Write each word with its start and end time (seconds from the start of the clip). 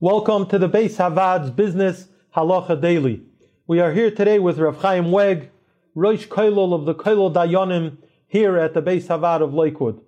Welcome 0.00 0.46
to 0.48 0.58
the 0.58 0.68
Beis 0.68 0.96
Havad's 0.96 1.48
Business 1.48 2.08
Halacha 2.36 2.78
Daily. 2.78 3.22
We 3.66 3.80
are 3.80 3.94
here 3.94 4.10
today 4.10 4.38
with 4.38 4.58
Rav 4.58 4.82
Chaim 4.82 5.10
Weg, 5.10 5.48
Rosh 5.94 6.26
Koilol 6.26 6.74
of 6.74 6.84
the 6.84 6.94
Koilol 6.94 7.32
Dayanim, 7.32 7.96
here 8.26 8.58
at 8.58 8.74
the 8.74 8.82
Beis 8.82 9.06
Havad 9.06 9.40
of 9.40 9.54
Lakewood. 9.54 9.98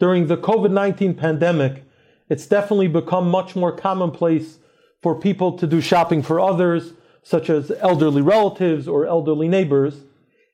During 0.00 0.28
the 0.28 0.38
COVID-19 0.38 1.18
pandemic, 1.18 1.84
it's 2.30 2.46
definitely 2.46 2.88
become 2.88 3.30
much 3.30 3.54
more 3.54 3.70
commonplace 3.70 4.60
for 5.02 5.14
people 5.14 5.58
to 5.58 5.66
do 5.66 5.82
shopping 5.82 6.22
for 6.22 6.40
others, 6.40 6.94
such 7.22 7.50
as 7.50 7.70
elderly 7.80 8.22
relatives 8.22 8.88
or 8.88 9.04
elderly 9.04 9.46
neighbors. 9.46 10.04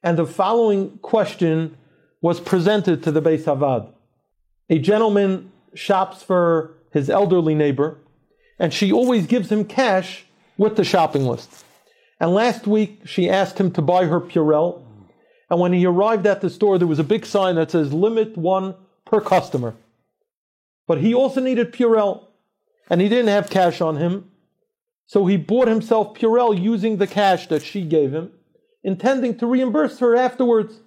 And 0.02 0.18
the 0.18 0.26
following 0.26 0.98
question 0.98 1.76
was 2.20 2.40
presented 2.40 3.04
to 3.04 3.12
the 3.12 3.22
Beis 3.22 3.44
Havad. 3.44 3.92
A 4.68 4.80
gentleman 4.80 5.52
shops 5.74 6.24
for 6.24 6.74
his 6.90 7.08
elderly 7.08 7.54
neighbor, 7.54 7.96
and 8.60 8.74
she 8.74 8.92
always 8.92 9.26
gives 9.26 9.50
him 9.50 9.64
cash 9.64 10.26
with 10.58 10.76
the 10.76 10.84
shopping 10.84 11.24
list. 11.24 11.64
And 12.20 12.34
last 12.34 12.66
week, 12.66 13.00
she 13.06 13.30
asked 13.30 13.58
him 13.58 13.72
to 13.72 13.82
buy 13.82 14.04
her 14.04 14.20
Purell. 14.20 14.82
And 15.48 15.58
when 15.58 15.72
he 15.72 15.86
arrived 15.86 16.26
at 16.26 16.42
the 16.42 16.50
store, 16.50 16.78
there 16.78 16.86
was 16.86 16.98
a 16.98 17.04
big 17.04 17.24
sign 17.24 17.54
that 17.56 17.70
says 17.70 17.94
limit 17.94 18.36
one 18.36 18.74
per 19.06 19.20
customer. 19.22 19.74
But 20.86 20.98
he 20.98 21.14
also 21.14 21.40
needed 21.40 21.72
Purell, 21.72 22.26
and 22.90 23.00
he 23.00 23.08
didn't 23.08 23.28
have 23.28 23.48
cash 23.48 23.80
on 23.80 23.96
him. 23.96 24.30
So 25.06 25.24
he 25.24 25.38
bought 25.38 25.66
himself 25.66 26.14
Purell 26.14 26.60
using 26.60 26.98
the 26.98 27.06
cash 27.06 27.46
that 27.46 27.62
she 27.62 27.82
gave 27.82 28.12
him, 28.12 28.30
intending 28.84 29.38
to 29.38 29.46
reimburse 29.46 29.98
her 30.00 30.14
afterwards. 30.14 30.80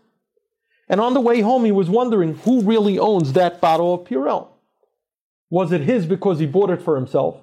And 0.88 1.02
on 1.02 1.16
the 1.16 1.22
way 1.22 1.42
home, 1.42 1.66
he 1.66 1.72
was 1.72 1.90
wondering 1.90 2.36
who 2.36 2.62
really 2.62 3.00
owns 3.00 3.34
that 3.34 3.60
bottle 3.60 3.96
of 3.96 4.02
Purell. 4.02 4.50
Was 5.50 5.72
it 5.72 5.82
his 5.82 6.06
because 6.06 6.38
he 6.38 6.46
bought 6.46 6.70
it 6.70 6.82
for 6.82 6.96
himself? 6.96 7.38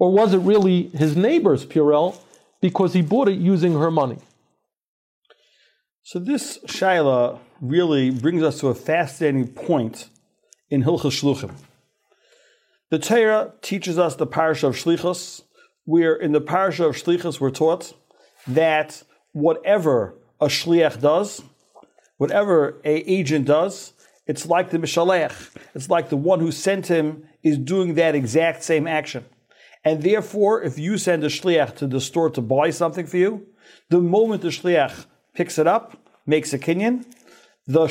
Or 0.00 0.10
was 0.10 0.32
it 0.32 0.38
really 0.38 0.84
his 0.88 1.14
neighbor's 1.14 1.66
Purell 1.66 2.18
because 2.60 2.94
he 2.94 3.02
bought 3.02 3.28
it 3.28 3.38
using 3.38 3.74
her 3.74 3.90
money? 3.90 4.16
So 6.02 6.18
this 6.18 6.58
Shaila 6.66 7.38
really 7.60 8.10
brings 8.10 8.42
us 8.42 8.58
to 8.60 8.68
a 8.68 8.74
fascinating 8.74 9.48
point 9.48 10.08
in 10.70 10.82
Hilchas 10.82 11.20
Shluchim. 11.20 11.52
The 12.88 12.98
Torah 12.98 13.52
teaches 13.60 13.98
us 13.98 14.16
the 14.16 14.26
parasha 14.26 14.68
of 14.68 14.74
Shlichus, 14.74 15.42
where 15.84 16.16
in 16.16 16.32
the 16.32 16.40
parasha 16.40 16.86
of 16.86 16.96
Shlichus 16.96 17.38
we're 17.38 17.50
taught 17.50 17.92
that 18.46 19.02
whatever 19.32 20.14
a 20.40 20.46
shliach 20.46 21.00
does, 21.02 21.42
whatever 22.16 22.80
a 22.84 22.96
agent 23.10 23.44
does, 23.44 23.92
it's 24.26 24.46
like 24.46 24.70
the 24.70 24.78
mishalech. 24.78 25.54
It's 25.74 25.90
like 25.90 26.08
the 26.08 26.16
one 26.16 26.40
who 26.40 26.50
sent 26.50 26.86
him 26.86 27.28
is 27.42 27.58
doing 27.58 27.94
that 27.94 28.14
exact 28.14 28.64
same 28.64 28.86
action. 28.86 29.26
And 29.84 30.02
therefore, 30.02 30.62
if 30.62 30.78
you 30.78 30.98
send 30.98 31.24
a 31.24 31.28
shliach 31.28 31.76
to 31.76 31.86
the 31.86 32.00
store 32.00 32.30
to 32.30 32.40
buy 32.40 32.70
something 32.70 33.06
for 33.06 33.16
you, 33.16 33.46
the 33.88 34.00
moment 34.00 34.42
the 34.42 34.48
shliach 34.48 35.06
picks 35.34 35.58
it 35.58 35.66
up, 35.66 35.96
makes 36.26 36.52
a 36.52 36.58
kinyan, 36.58 37.04
the 37.66 37.86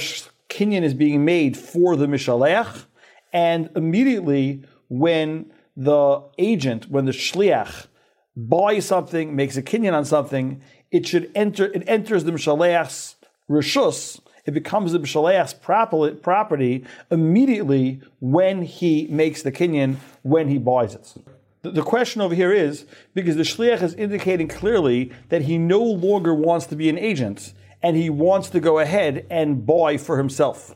kinyan 0.49 0.83
is 0.83 0.93
being 0.93 1.25
made 1.25 1.57
for 1.57 1.95
the 1.95 2.05
mishalech, 2.05 2.85
and 3.33 3.69
immediately 3.75 4.63
when 4.89 5.51
the 5.75 6.21
agent, 6.37 6.89
when 6.89 7.05
the 7.05 7.11
shliach 7.11 7.87
buys 8.35 8.85
something, 8.85 9.35
makes 9.35 9.57
a 9.57 9.61
kinyan 9.63 9.93
on 9.93 10.05
something, 10.05 10.61
it 10.91 11.07
should 11.07 11.31
enter. 11.33 11.65
It 11.65 11.83
enters 11.87 12.23
the 12.23 12.31
mishalech's 12.31 13.15
rishus. 13.49 14.19
It 14.45 14.51
becomes 14.51 14.91
the 14.91 14.99
mishalech's 14.99 15.53
property 15.53 16.85
immediately 17.11 18.01
when 18.19 18.61
he 18.63 19.07
makes 19.09 19.43
the 19.43 19.51
kinyan, 19.51 19.97
when 20.23 20.47
he 20.47 20.58
buys 20.58 20.95
it. 20.95 21.14
The 21.61 21.81
question 21.81 22.21
over 22.21 22.33
here 22.33 22.53
is 22.53 22.86
because 23.14 23.36
the 23.36 23.43
shliach 23.43 23.81
is 23.81 23.93
indicating 23.95 24.47
clearly 24.47 25.11
that 25.27 25.42
he 25.42 25.58
no 25.58 25.83
longer 25.83 26.33
wants 26.33 26.65
to 26.67 26.75
be 26.75 26.87
an 26.87 26.97
agent 26.97 27.53
and 27.81 27.97
he 27.97 28.09
wants 28.09 28.49
to 28.52 28.61
go 28.61 28.80
ahead 28.80 29.25
and 29.30 29.65
buy 29.65 29.97
for 29.97 30.17
himself. 30.17 30.73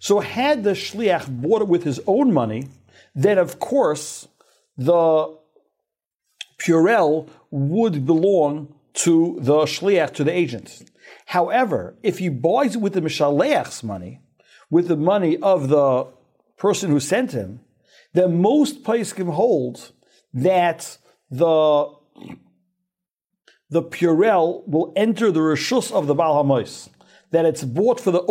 So 0.00 0.20
had 0.20 0.64
the 0.64 0.72
shliach 0.72 1.40
bought 1.40 1.62
it 1.62 1.68
with 1.68 1.84
his 1.84 2.00
own 2.06 2.32
money, 2.32 2.68
then 3.14 3.38
of 3.38 3.60
course 3.60 4.26
the 4.76 5.36
purell 6.58 7.28
would 7.50 8.04
belong 8.04 8.74
to 8.94 9.38
the 9.40 9.60
shliach, 9.60 10.14
to 10.14 10.24
the 10.24 10.32
agent. 10.32 10.82
However, 11.26 11.94
if 12.02 12.18
he 12.18 12.28
buys 12.28 12.74
it 12.74 12.80
with 12.80 12.94
the 12.94 13.00
mishaleach's 13.00 13.84
money, 13.84 14.20
with 14.70 14.88
the 14.88 14.96
money 14.96 15.36
of 15.36 15.68
the 15.68 16.08
person 16.56 16.90
who 16.90 16.98
sent 16.98 17.32
him, 17.32 17.60
then 18.14 18.40
most 18.40 18.82
Paiskim 18.82 19.32
hold 19.32 19.92
that 20.32 20.98
the 21.30 21.98
the 23.70 23.82
purell 23.82 24.66
will 24.66 24.92
enter 24.96 25.30
the 25.30 25.40
rishus 25.40 25.92
of 25.92 26.06
the 26.06 26.14
Baal 26.14 26.42
HaMois. 26.42 26.88
That 27.30 27.44
it's 27.44 27.64
bought 27.64 28.00
for 28.00 28.10
the, 28.10 28.22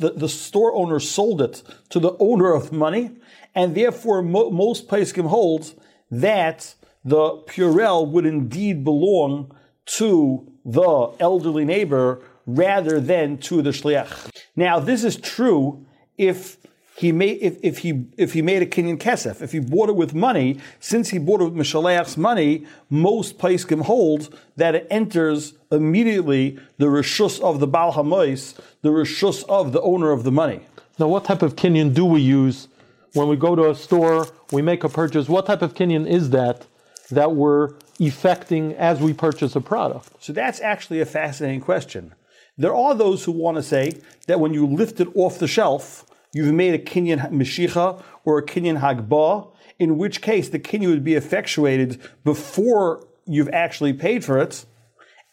the, 0.00 0.14
the 0.16 0.28
store 0.28 0.74
owner 0.74 0.98
sold 0.98 1.40
it 1.40 1.62
to 1.90 2.00
the 2.00 2.16
owner 2.18 2.52
of 2.52 2.72
money, 2.72 3.12
and 3.54 3.76
therefore 3.76 4.22
mo, 4.22 4.50
most 4.50 4.88
Paiskim 4.88 5.28
holds 5.28 5.76
that 6.10 6.74
the 7.04 7.42
purell 7.46 8.08
would 8.08 8.26
indeed 8.26 8.82
belong 8.82 9.54
to 9.84 10.52
the 10.64 11.14
elderly 11.20 11.64
neighbor 11.64 12.20
rather 12.46 13.00
than 13.00 13.38
to 13.38 13.62
the 13.62 13.70
shliach. 13.70 14.30
Now, 14.56 14.80
this 14.80 15.04
is 15.04 15.16
true 15.16 15.86
if 16.18 16.58
he 16.94 17.10
made 17.10 17.38
if, 17.40 17.58
if 17.62 17.78
he 17.78 18.06
if 18.16 18.34
he 18.34 18.42
made 18.42 18.62
a 18.62 18.66
kinyan 18.66 18.98
kesef, 18.98 19.40
if 19.40 19.52
he 19.52 19.60
bought 19.60 19.88
it 19.88 19.96
with 19.96 20.14
money, 20.14 20.58
since 20.78 21.08
he 21.10 21.18
bought 21.18 21.40
it 21.40 21.44
with 21.44 21.54
Mishaleach's 21.54 22.16
money, 22.16 22.66
most 22.90 23.38
paiskim 23.38 23.82
hold 23.82 24.36
that 24.56 24.74
it 24.74 24.86
enters 24.90 25.54
immediately 25.70 26.58
the 26.76 26.86
rishus 26.86 27.40
of 27.40 27.60
the 27.60 27.66
Baal 27.66 27.92
Hamois, 27.94 28.54
the 28.82 28.90
rishus 28.90 29.44
of 29.48 29.72
the 29.72 29.80
owner 29.80 30.12
of 30.12 30.24
the 30.24 30.32
money. 30.32 30.60
Now, 30.98 31.08
what 31.08 31.24
type 31.24 31.42
of 31.42 31.56
kinyan 31.56 31.94
do 31.94 32.04
we 32.04 32.20
use 32.20 32.68
when 33.14 33.28
we 33.28 33.36
go 33.36 33.56
to 33.56 33.70
a 33.70 33.74
store, 33.74 34.28
we 34.52 34.60
make 34.60 34.84
a 34.84 34.88
purchase? 34.88 35.28
What 35.28 35.46
type 35.46 35.62
of 35.62 35.74
kinyan 35.74 36.06
is 36.06 36.30
that 36.30 36.66
that 37.10 37.32
we're 37.32 37.74
effecting 38.00 38.74
as 38.74 39.00
we 39.00 39.14
purchase 39.14 39.56
a 39.56 39.60
product? 39.60 40.10
So 40.22 40.32
that's 40.32 40.60
actually 40.60 41.00
a 41.00 41.06
fascinating 41.06 41.60
question. 41.60 42.14
There 42.58 42.74
are 42.74 42.94
those 42.94 43.24
who 43.24 43.32
want 43.32 43.56
to 43.56 43.62
say 43.62 44.00
that 44.26 44.40
when 44.40 44.52
you 44.52 44.66
lift 44.66 45.00
it 45.00 45.08
off 45.14 45.38
the 45.38 45.48
shelf, 45.48 46.06
you've 46.32 46.54
made 46.54 46.74
a 46.74 46.78
kinyan 46.78 47.30
meshicha 47.30 48.02
or 48.24 48.38
a 48.38 48.46
kinyan 48.46 48.80
hagba, 48.80 49.52
in 49.78 49.98
which 49.98 50.22
case 50.22 50.48
the 50.48 50.58
kinyan 50.58 50.88
would 50.88 51.04
be 51.04 51.14
effectuated 51.14 52.00
before 52.24 53.06
you've 53.26 53.50
actually 53.50 53.92
paid 53.92 54.24
for 54.24 54.38
it, 54.38 54.64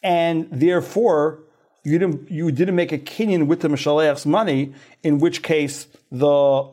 and 0.03 0.47
therefore 0.51 1.43
you 1.83 1.97
didn't 1.97 2.29
you 2.29 2.51
didn't 2.51 2.75
make 2.75 2.91
a 2.91 2.97
kinyan 2.97 3.47
with 3.47 3.61
the 3.61 3.67
mishaleach's 3.67 4.25
money, 4.25 4.73
in 5.03 5.19
which 5.19 5.41
case 5.41 5.87
the 6.11 6.71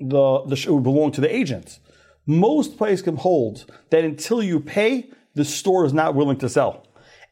the 0.00 0.42
the 0.46 0.56
it 0.56 0.70
would 0.70 0.82
belong 0.82 1.12
to 1.12 1.20
the 1.20 1.34
agent. 1.34 1.78
Most 2.26 2.76
paiskim 2.76 3.18
hold 3.18 3.64
that 3.90 4.04
until 4.04 4.42
you 4.42 4.60
pay, 4.60 5.10
the 5.34 5.44
store 5.44 5.84
is 5.84 5.94
not 5.94 6.14
willing 6.14 6.36
to 6.38 6.48
sell. 6.48 6.86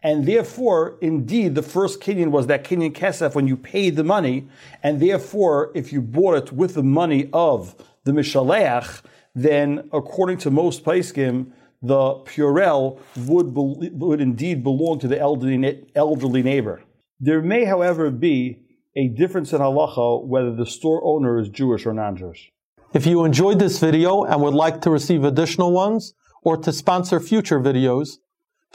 And 0.06 0.24
therefore, 0.24 0.98
indeed, 1.00 1.56
the 1.56 1.64
first 1.64 2.00
kinyan 2.00 2.30
was 2.30 2.46
that 2.46 2.62
kinyan 2.62 2.92
kesef 2.92 3.34
when 3.34 3.48
you 3.48 3.56
paid 3.56 3.96
the 3.96 4.04
money. 4.04 4.46
And 4.80 5.00
therefore, 5.00 5.72
if 5.74 5.92
you 5.92 6.00
bought 6.00 6.36
it 6.36 6.52
with 6.52 6.74
the 6.74 6.84
money 6.84 7.28
of 7.32 7.74
the 8.04 8.12
mishaleach, 8.12 9.02
then 9.34 9.90
according 9.92 10.38
to 10.38 10.50
most 10.52 10.84
paiskim, 10.84 11.50
the 11.82 12.22
purell 12.24 13.00
would, 13.16 13.52
be, 13.52 13.90
would 13.94 14.20
indeed 14.20 14.62
belong 14.62 15.00
to 15.00 15.08
the 15.08 15.18
elderly, 15.18 15.84
elderly 15.96 16.44
neighbor. 16.44 16.84
There 17.18 17.42
may, 17.42 17.64
however, 17.64 18.08
be 18.12 18.60
a 18.94 19.08
difference 19.08 19.52
in 19.52 19.60
halacha 19.60 20.24
whether 20.24 20.54
the 20.54 20.66
store 20.66 21.02
owner 21.02 21.36
is 21.40 21.48
Jewish 21.48 21.84
or 21.84 21.92
non-Jewish. 21.92 22.52
If 22.94 23.06
you 23.06 23.24
enjoyed 23.24 23.58
this 23.58 23.80
video 23.80 24.22
and 24.22 24.40
would 24.40 24.54
like 24.54 24.82
to 24.82 24.90
receive 24.90 25.24
additional 25.24 25.72
ones 25.72 26.14
or 26.44 26.56
to 26.58 26.72
sponsor 26.72 27.18
future 27.18 27.58
videos, 27.58 28.18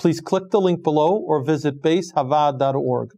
please 0.01 0.19
click 0.19 0.49
the 0.49 0.59
link 0.59 0.83
below 0.83 1.15
or 1.15 1.43
visit 1.43 1.79
baishavaad.org. 1.79 3.11